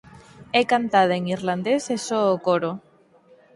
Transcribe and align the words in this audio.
É 0.59 0.61
cantada 0.71 1.13
en 1.19 1.23
irlandés 1.37 1.83
e 1.95 1.97
só 2.07 2.19
o 2.35 2.37
coro. 2.47 2.71